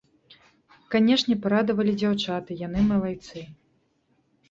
Канешне, 0.95 1.37
парадавалі 1.45 1.93
дзяўчаты, 2.01 2.51
яны 2.67 2.79
малайцы. 2.91 3.49